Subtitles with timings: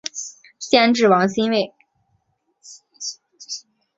[0.57, 1.75] 监制王心慰。